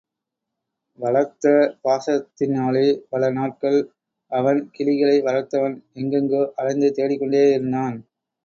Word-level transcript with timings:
வளர்த்த 0.99 1.51
பாசத்தினாலே— 1.83 2.87
பல 3.09 3.29
நாட்கள்— 3.31 3.79
அவன்— 4.31 4.61
கிளிகளை 4.75 5.17
வளர்த்தவன்—எங்கெங்கோ 5.21 6.43
அலைந்து 6.55 6.89
தேடிக் 6.91 7.21
கொண்டேயிருந்தான். 7.21 7.97